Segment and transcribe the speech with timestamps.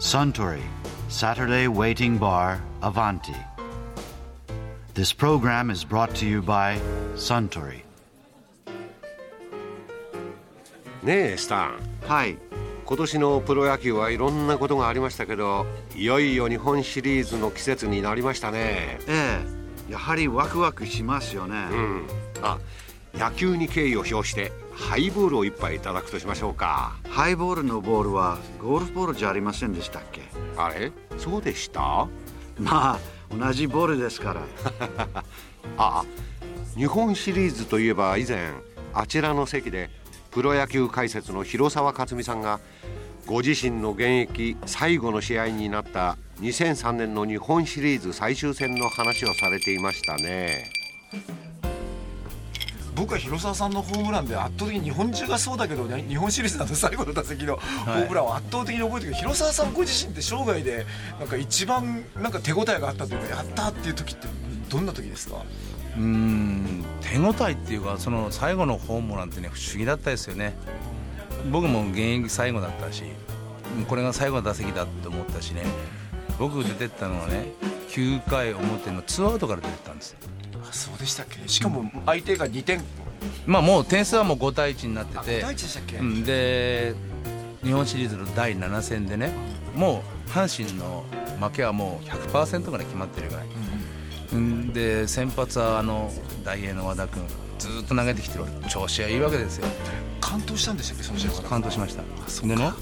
[0.00, 0.62] Suntory
[1.10, 3.36] Saturday Waiting Bar Avanti.
[4.94, 6.80] This program is brought to you by
[7.16, 7.82] Suntory.
[11.02, 11.78] ねえスタン
[12.08, 12.38] はい
[12.86, 18.98] 今年のプロ野球はいろんなことがありましたけどいよいよ日本シリーズの季節になりましたね。
[19.06, 19.44] え
[19.88, 22.06] えやはりワクワクしますよね、うん。
[22.42, 22.58] あ
[23.12, 24.50] 野球に敬意を表して
[24.80, 26.96] ハイボールを一杯いただくとしましょうか。
[27.08, 30.22] ハイボールのボールはゴルフボールじゃありませんでしたっけ？
[30.56, 30.90] あれ？
[31.18, 32.08] そうでした？
[32.58, 32.98] まあ
[33.30, 34.42] 同じボールですから。
[35.76, 36.04] ああ
[36.76, 38.52] 日本シリーズといえば以前
[38.92, 39.90] あちらの席で
[40.30, 42.58] プロ野球解説の広沢克美さんが
[43.26, 50.64] ご自身の現役最後の試合になった2003年の日本シリーズ最終戦の話をされていましたね
[52.94, 60.86] 僕は広沢さんのホームランで圧倒的に日本中がそうだけどね日本シリーズだと最後の打席のホームランを圧倒的に覚えてるけど、広沢さんご自身って生涯で
[61.18, 64.26] なんか一番なんか手応えがあったというかやったっていう時って
[64.68, 65.36] どんな時ですか？
[65.96, 70.54] うーん手応えっていうかその最後のホームランってね不思議だったですよね。
[71.50, 73.04] 僕も現役最後だったし
[73.88, 75.62] これが最後の打席だって思ったしね。
[76.38, 77.52] 僕出てったのはね
[77.88, 80.39] 9回表のツーアウトから出てったんですあ
[80.72, 81.46] そうでしたっけ？
[81.48, 82.80] しかも相手が2点。
[83.46, 86.24] まあもう点数はもう5対1になってあて5対1でしたっけ、うん。
[86.24, 86.94] で
[87.62, 89.32] 日本シリーズの第7戦でね
[89.74, 91.04] もう阪神の
[91.40, 93.46] 負けはもう100%ぐらい決まってるぐらい、
[94.32, 96.10] うん、で先発はあの
[96.44, 97.22] 大英の和田君
[97.58, 99.66] ずっと投げてきてる調子はいいわけですよ。
[100.20, 101.02] 完投したんでしたっけ？
[101.02, 101.48] その試合から。
[101.50, 102.02] 完投しました。
[102.46, 102.72] でね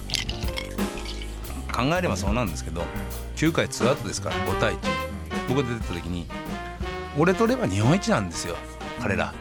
[1.73, 2.83] 考えればそうなんですけど
[3.36, 4.78] 9回ツーアウトですから5対1
[5.48, 6.27] 僕が出てった時に
[7.19, 8.56] 俺取れば日本一なんですよ
[9.00, 9.34] 彼ら、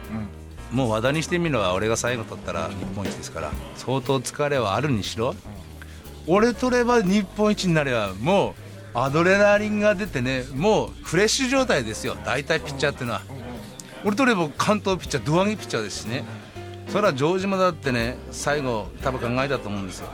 [0.72, 5.34] もう和田にしてみれば俺が最後取ったら日本一ですから相当疲れはあるにしろ
[6.26, 8.54] 俺取れば日本一になればもう
[8.98, 13.22] アドレナリンが出てねもうフレッシュ状態ですよ大体ピッチャーっていうのは。
[14.04, 16.24] 俺取れば関東ピッチャー胴上げピッチャーですしね。
[16.88, 20.08] それは城島だってね最後多分考えたと思うんですよ。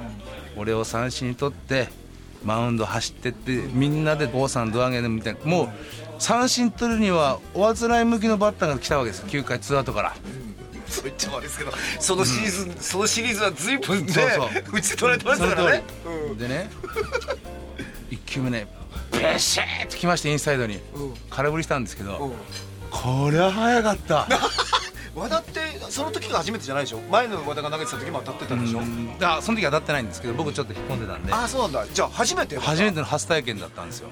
[0.56, 1.88] 俺を三振に取って
[2.44, 5.69] マウンド走ってってみんなで郷さん胴上げでみたいなもう
[6.19, 10.15] 三振取るにはおあつらい向きのバッターが来たわけです9回ツーアウトから。
[10.87, 14.49] そう言っちゃ悪いですけどそのシリーズ、そのシリーズは随分ねそうそう。
[14.75, 15.82] 打ち取られてましたからね。
[16.31, 16.38] うん。
[16.38, 16.71] でね
[18.10, 18.69] 1球目ね
[19.11, 20.78] ペシッときましてインサイドに。
[21.31, 22.32] 空振りしたんですけど
[22.91, 24.28] これは早かった
[25.14, 25.60] 和田って
[25.91, 26.98] その時が初めてじゃないでしょ？
[27.10, 29.16] 前の和田が投げてた時も当たってたんでしょ、うん。
[29.20, 31.32] あその時当たってないんですけど僕ちょっと引っ込んでたんで。
[31.32, 31.86] ああそうなんだ。
[31.92, 34.08] じゃあ初めて初めての初体験だったんですよ。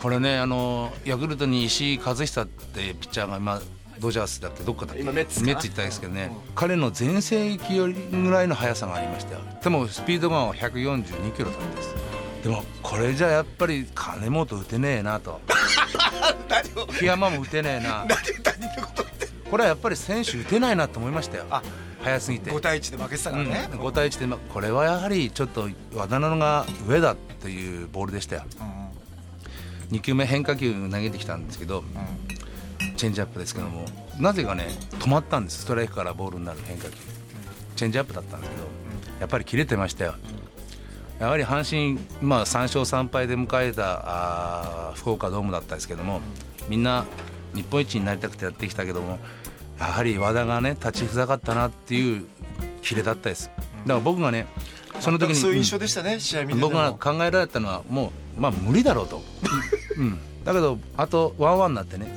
[0.00, 3.60] これねあのヤクルトに石井和久ってピッチャーが今
[3.98, 5.02] ドジャースだってどっかだっけ？
[5.02, 11.94] 今メッツメッツ行ったんですけどね、彼の全盛期よりぐらいの速さがありましたよでもスピードガンは142キロだったんです。
[12.44, 15.40] でもこれじゃやっぱり金本打てねえなと。
[17.00, 18.06] 檜山も打てねえな
[19.50, 21.44] これはやっぱり選手打てないなと思いましたよ。
[21.50, 21.62] あ
[22.02, 22.50] 速すぎて。
[22.50, 28.42] 5対1で負けてたからね、うん、5対1で、まこれはやはりちょっと和田のが上だっていうボールでしたよ、
[29.90, 31.82] 2球目変化球投げてきたんですけど、
[32.96, 33.84] チェンジアップですけども
[34.18, 35.62] なぜかね止まったんです。
[35.62, 36.96] ストライクからボールになる変化球、
[37.76, 38.62] チェンジアップだったんですけど
[39.20, 40.14] やっぱり切れてましたよ。
[41.18, 46.20] やはり阪神、まあ、3勝3敗で迎えたあー福岡ドームだったんですけども
[46.68, 47.06] みんな
[47.54, 49.18] 日本一になりたくてやってきたけども
[49.78, 52.26] やはり和田がね立ちふさがったなっていう
[52.82, 53.48] キレだったです。
[53.48, 54.46] だから僕がね
[55.00, 59.22] その時にそういう印象でしたね、試合見て僕が考えられたのはもう、まあ、無理だろうと、
[59.96, 62.08] うん、だけどあとワンワンになってね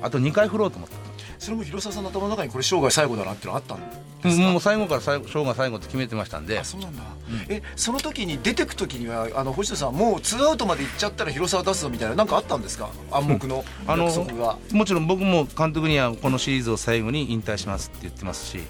[0.00, 0.96] あと2回振ろうと思った
[1.42, 3.80] それも広沢さんの頭の中にこれ生涯最後だなってのあったん
[4.22, 6.56] ですか、もう最後から最後生涯最後って決めてましたんで。
[6.56, 7.02] あそうなんだ、
[7.48, 12.90] えその時に出てく時にはあの星野さんもうツーアウトまで行っちゃったら広沢出すぞみたいななんかあったんですか？
[13.10, 18.60] 暗黙のあの約束が、もちろん僕も監督にはこのシリーズを最後に引退しますって言ってますし、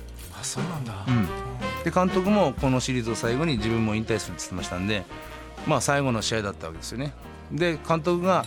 [0.41, 0.95] あそうなんだ、
[1.85, 5.05] で監督もこのシリーズを最後に自分も引退するって言ってましたんで、
[5.67, 7.13] まあ、最後の試合だったわけですよね。
[7.53, 8.47] で監督が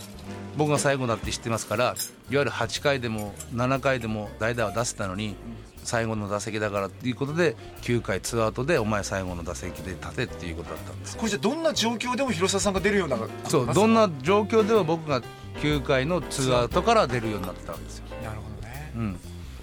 [0.56, 1.94] 僕が最後だって知ってますからいわ
[2.30, 5.36] ゆる8回でも7回でも代打は出せたのに
[5.84, 11.14] 最後の打席だからっていうことで9回ツーアウトでお前最後の打席で立てっていうことだったんです。
[11.14, 15.22] よこれじゃどんな状況でも広沢さんが出るようなそうどんな状況でも僕が
[15.60, 18.04] 9回のツーアウトから出るようになってたわけですよ。
[18.22, 18.92] なるほどね。
[18.96, 19.18] うん、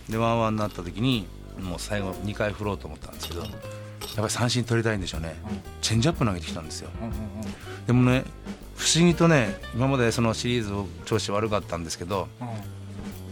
[0.10, 1.28] でワンワンになった時に
[1.60, 3.52] もう最後2回振ろうと思ったんですけどやっ
[4.16, 5.36] ぱり三振取りたいんでしょうね、
[5.82, 6.90] チェンジアップ投げてきたんですよ、
[7.88, 8.24] でもね
[8.76, 10.74] 不思議とね今までそのシリーズ
[11.06, 12.28] 調子悪かったんですけど、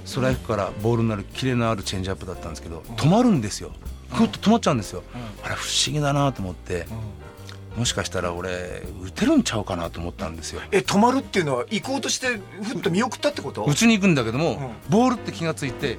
[0.05, 3.71] ストライクからボールになるキレのあるチェンジアップだったんですけど、止まるんですよ。
[4.17, 5.03] ぐっと止まっちゃうんですよ、
[5.43, 6.85] あれ不思議だなと思って、
[7.77, 10.61] もしかしたら俺打てるんちゃうかなと思ったんですよ。
[10.71, 13.63] え止まるっていうのは行こうとしてふっと見送ったってこと？
[13.63, 14.69] 打ちに行くんだけども、うん。
[14.89, 15.97] ボールって気がついていわ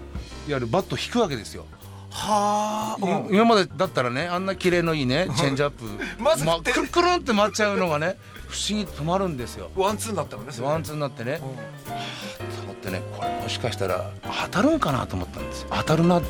[0.48, 1.64] ゆるバットを引くわけですよ、
[2.12, 5.84] はあ、うん今までだったらねあんな綺麗のいいねチェンジアップ。
[6.22, 8.16] まず振ってくるくるんって回っちゃうのがね
[8.48, 9.70] 不思議と止まるんですよ。
[9.74, 11.32] ワンツーになったのねワンツーになってね。
[11.32, 11.40] うん。
[11.40, 14.10] と思ってねこれもしかしたら
[14.42, 15.68] 当たるんかなと思ったんですよ。
[15.72, 16.28] 当たるなって。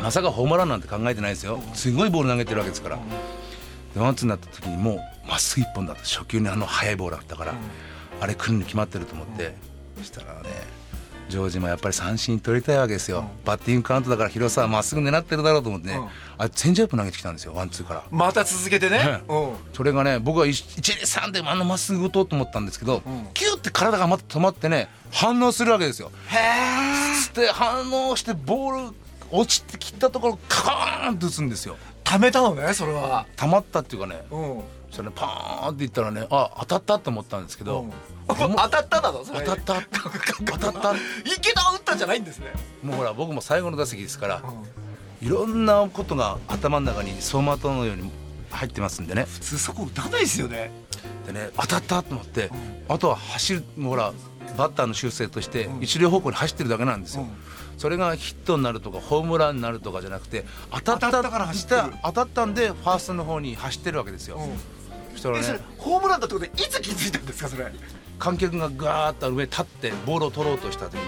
[0.00, 1.62] まさかホームランなんて考えてないですよ。
[1.72, 2.98] すごいボール投げてるわけですから。
[3.94, 6.02] でワンツーになった時にもうまっすぐ一本だった。
[6.02, 7.54] 初球にあの速いボールだったから
[8.20, 9.56] あれ来るに決まってると思って。
[9.98, 10.50] そしたらね
[11.28, 13.24] 城島やっぱり三振取りたいわけですよ。
[13.44, 15.94] バッティングカウントだから広沢まっすぐ狙ってるだろうと思ってね。
[15.94, 16.08] うん。
[16.38, 18.04] あチェンジアップ投げてきたんですよワンツーから。
[18.10, 19.20] また続けてね、ね。
[19.28, 19.54] うん。
[19.72, 23.02] それがね僕は123であのまっすぐ打とうと思ったんですけど、ん。
[23.34, 26.10] キューって体がまた止まってね反応するわけですよ。
[26.28, 28.96] へえ反応してボール
[29.30, 31.76] 落ちてきたところカーンと打つんですよ。
[32.04, 33.26] 貯めたのねそれは。
[33.36, 34.22] 溜まったっていうかね。
[34.30, 34.60] うん
[34.94, 37.86] それねパーンっていったらねあ当たったと思ったんですけど、
[38.28, 38.34] 当
[38.68, 39.40] たっただろそれ。
[39.40, 39.82] 当たった。
[40.46, 40.94] 当たった
[41.24, 42.52] 池田打ったんじゃないんですね、
[42.82, 44.42] もうほら僕も最後の打席ですから
[45.22, 45.26] うん。
[45.26, 48.10] いろんなことが頭の中に走馬灯のように
[48.50, 49.26] 入ってますんでね。
[49.28, 50.70] 普通そこ打たないですよね。
[51.26, 52.50] でね当たったと思って、
[52.88, 54.12] あとは走るもうほら
[54.56, 57.28] バッターの修正として一塁方向に走ってるだけなんですよ、うん。
[57.78, 64.38] それがヒットになるとかホームランになるとかじゃなくて当たった当たったんでファーストの方に走ってるわけですよ、
[65.32, 67.72] そしたらえそれねホームランだってことでいつ気づいたんですかそれ？
[68.18, 71.00] 観客がガーッと上に立ってボールを取ろうとした時に、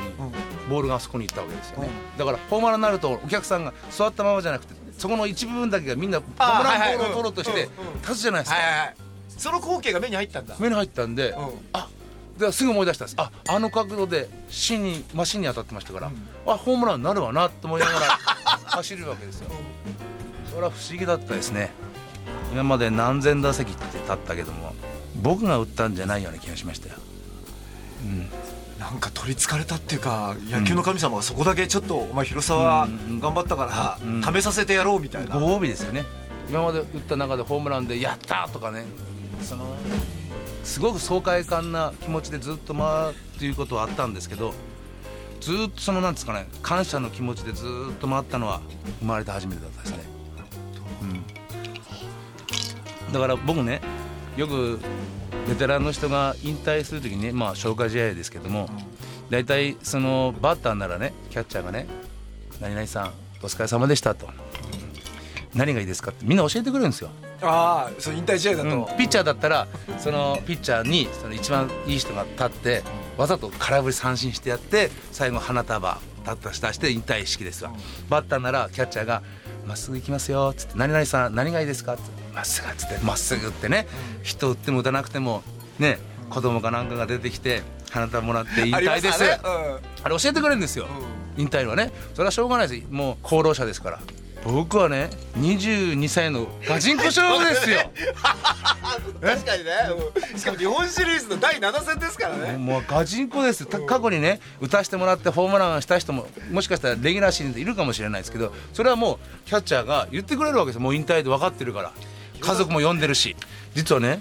[0.69, 8.97] ボールがあそこに行ったわけですよね、だからホームランになるとお客さんが座ったままじゃなくてそこの一部分だけがみんなホあームランボールを取ろうとしてうんうん立つじゃないですか、はいはいはい。
[9.29, 10.57] その光景が目に入ったんだ。
[10.59, 11.51] 目に入ったんで、うん。
[11.75, 11.89] あ
[12.39, 13.15] ですぐ思い出したんです。
[13.19, 16.11] ああの角度で芯にマシンに当たってましたから、
[16.47, 18.07] あホームランになるわなと思いながら
[18.67, 19.51] 走るわけですよ。
[20.51, 21.71] それは不思議だったですね。
[22.53, 23.73] 今まで何千打席
[24.15, 24.75] って立ったけども
[25.23, 26.95] 僕が打ったんじゃないような気がしましたよ。
[28.79, 32.87] なんか取りつかれたっていうか野球の神様がそこだけちょっとお前広沢
[33.21, 35.39] 頑張ったから試させてやろうみたいな。
[35.39, 36.05] ご褒美ですよね。
[36.49, 38.85] 今まで打った中でホームランで「やった!」とかね。
[39.43, 39.77] その
[40.65, 44.53] すごく爽快感な気持ちでずっと回るっていうことはあったんですけど
[45.41, 48.61] ずっとそのなんですかね感謝の気持ちでずっと回ったのは
[48.99, 49.99] 生まれて初めてだったですね、
[53.09, 53.81] うん、だから僕ね
[54.37, 54.79] よく
[55.49, 58.69] ベテランの人が引退する時にねまあ消化試合ですけども
[59.31, 61.87] 大体そのバッターならねキャッチャーがね
[62.61, 63.13] 「何々さん
[63.43, 64.29] お疲れ様でした」と
[65.55, 67.11] 「何がいいですか?」ってみんな教えてくれるんですよ。
[67.43, 68.97] ああそう引退試合だと、うん。
[68.97, 69.69] ピッチャーだったら
[69.99, 72.83] そのピッチャーにその一番いい人が立って
[73.19, 77.73] わざと空振り三振してやって最後花束立った下して引退式ですわ、
[78.09, 79.23] バッターならキャッチャーが
[79.67, 82.03] 「まっすぐ行きますよ」っつって「何々さん何がいいですか?」って
[82.35, 82.99] 「まっすぐ」っつって。
[83.03, 83.87] まっすぐってね。
[84.23, 85.43] 人打っても打たなくても
[85.79, 85.99] ね
[86.31, 89.23] 子供かなんかが出てきて花束もらって引退です。
[89.23, 90.87] あれ教えてくれるんですよ、
[91.37, 91.93] 引退はね。
[92.15, 92.83] それはしょうがないです。
[92.91, 94.01] もう功労者ですから
[94.47, 97.79] 僕はね22歳のガチンコ勝負ですよ。
[99.21, 99.71] う ん確かにね、
[100.33, 100.39] うん。
[100.39, 102.57] しかも日本シリーズの第7戦ですからね。
[102.57, 110.81] もうガチンコです過去にね打たせてもらってホームランした人ももしかしたらレギュラーシーズンでいるかもしれないですけどそれはもうキャッチャーが言ってくれるわけですよ。
[110.83, 111.93] もう引退で分かってるから。
[112.39, 113.35] 家族も呼んでるし。
[113.75, 114.21] 実はね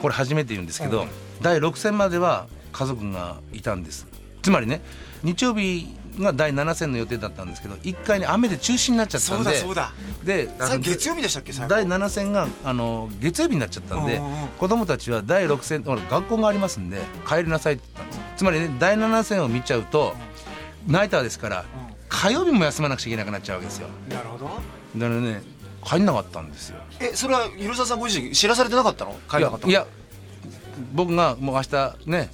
[0.00, 1.06] これ初めて言うんですけど、
[1.42, 4.06] 第6戦までは家族がいたんです
[4.42, 4.82] つまりね
[5.22, 9.92] 日曜日が第7戦の予定だったんですけど1回ね雨で中止になっちゃったそんでうだそうだ。
[10.24, 10.48] で
[10.80, 14.20] 月曜日でしたっけ第7戦があの月曜日になっちゃったんで
[14.58, 20.14] 子供たちは第6戦学校がありますんで帰りなさいって言ったんですつまりね第7戦を見ちゃうと
[20.86, 21.64] ナイターですから
[22.08, 23.88] 火曜日も休まなくちゃいけなくなっちゃうわけですよ。
[24.08, 24.46] なるほど。
[24.46, 24.60] だか
[24.96, 25.42] らね
[25.84, 26.78] 帰んなかったんですよ。
[26.98, 29.14] えそれは広沢さんご自身知らされてなかったの？
[29.28, 29.70] 帰らなかったの？
[29.70, 29.88] いやいや
[30.92, 32.30] 僕がもう明日ね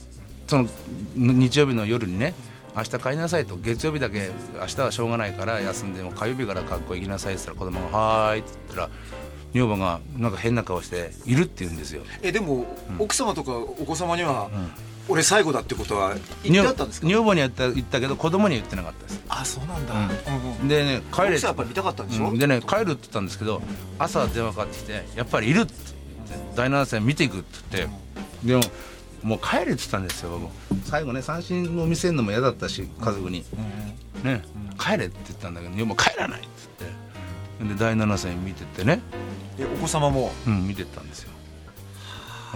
[0.47, 0.69] その
[1.17, 2.35] 日曜日の夜にね
[2.76, 8.91] 明日帰りなさいと月曜日だけ明日はしょうがないから休んでも火曜日から学校行きなさいって言ったら子供が「はーい」って言ったら
[9.55, 12.03] 女房がなんか変な顔して「いる」って言うんですよ。
[12.23, 12.67] えでも、
[12.99, 14.50] 奥様とかお子様には、
[15.09, 17.07] 俺最後だってことは言ってあったんですか？
[17.07, 19.21] 女房には言った言ったけど子供には言ってなかったです。
[19.31, 20.00] あそうなんだ、うん。
[20.03, 20.69] うんうん。
[20.69, 22.29] でね帰れやっぱり見たかったんでしょ？
[22.29, 22.38] うん。
[22.38, 23.62] でね帰るって言ったんですけど
[23.99, 25.73] 朝電話かかってきて「やっぱりいる」って
[26.29, 27.47] 言って第7戦見ていくって
[27.79, 27.97] 言って
[28.45, 28.62] でも
[29.23, 30.53] もう帰れって言ったんですよ僕。
[30.85, 33.45] 最後ね三振を見せるのも嫌だったし家族に
[34.23, 34.43] 「ね。
[34.79, 36.49] 帰れ」って言ったんだけど「いやもう帰らない」って
[37.61, 37.75] 言って。
[37.75, 39.01] で第7戦見てってね。
[39.59, 40.33] えお子様も？
[40.47, 41.31] うん見てったんですよ。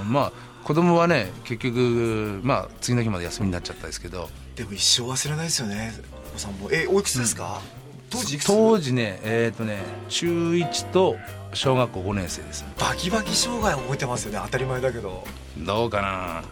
[0.04, 0.32] まあ
[0.64, 4.28] 子供はね結局まあ次の日まで休みになっちゃったですけど。
[4.54, 5.94] でも一生忘れないですよね
[6.28, 6.70] お子さんも。
[6.70, 7.62] えおいくつですか、
[8.10, 8.46] 当時いくつ？
[8.46, 9.78] 当時ねえっ、とね
[10.10, 11.16] 中1と
[11.52, 12.64] 小学校5年生です。
[12.78, 15.24] バキバキ障害覚えてますよね当たり前だけど。
[15.58, 16.42] どうかな。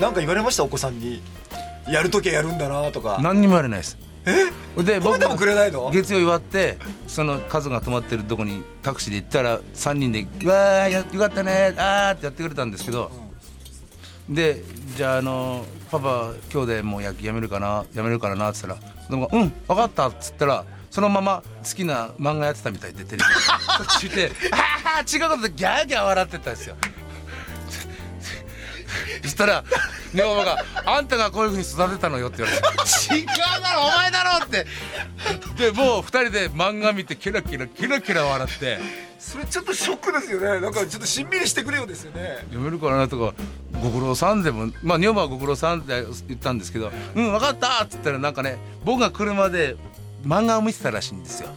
[0.00, 0.64] なんか言われました？
[0.64, 1.22] お子さんに。
[1.88, 3.18] やるときはやるんだなとか。
[3.22, 3.98] 何にも言われないです。
[4.24, 4.44] え？
[4.82, 5.90] で褒めてもくれないの？
[5.90, 13.10] 月曜祝ってその数が止まってるとこにタクシーで行ったら3人で「うわーやよかったねあー」ってやってくれたんですけど、
[14.28, 14.62] で
[14.96, 23.22] じゃああのパパ今日でもう野球やめるかなやめるからなって言ったら子供が「うん分かった」っつったらそのまま好きな漫画やってたみたいでテレビ
[23.78, 26.76] そっち見て「ああ違うことでギャーギャー笑ってたんですよ
[29.22, 29.64] そしたら
[30.14, 32.66] 女房が「あんたがこういうふうに育てたのよ」って言われて
[33.16, 33.26] 「違う
[33.62, 34.66] だろお前だろ!」って
[35.56, 38.78] でもう二人で漫画見てキラキラキラキラ笑って
[39.18, 43.34] それちょっとショックですよねなんかちょっとしんみりしてくれよですよね「読めるかな?」とか
[43.82, 49.76] 「ご苦労さん」でもまあ女房は「ご苦労さん」って言ったんですけど「うん分かった」っつったらなんかね僕が車で
[50.24, 51.48] 漫画を見てたらしいんですよ。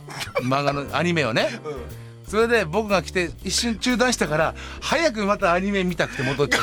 [0.42, 1.60] 漫画のアニメをね。
[1.64, 1.70] う
[2.02, 6.62] んそれで僕が来て一瞬中断したから早くまたアニメ見たくて戻っちゃっ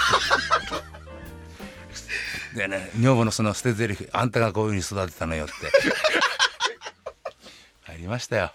[2.52, 5.54] て でね女房のその捨て台詞あんたがこういうふうに育てたのよ」って。
[7.85, 8.52] 入りましたよ。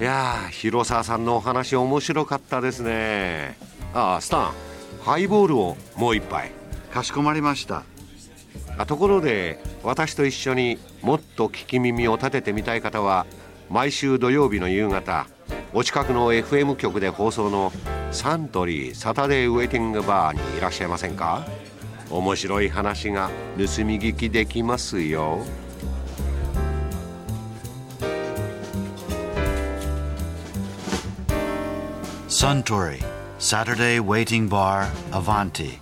[0.00, 3.56] いやー広沢さんのお話面白かったですね。
[3.94, 4.52] ああスタン
[5.04, 6.50] ハイボールをもう一杯
[6.92, 7.84] かしこまりました。
[8.76, 13.26] あところで私と一緒にもっと聞き耳を立ててみたい方は
[13.70, 15.26] 毎週土曜日の夕方
[15.72, 17.72] お近くの FM 局で放送の
[18.10, 21.46] サントリーサタデーウェイティングバーにいらっしゃいませんか？
[22.10, 25.38] 面白い話が盗み聞きできますよ。
[32.28, 33.02] Suntory,
[33.38, 35.81] Saturday Waiting Bar, Avanti.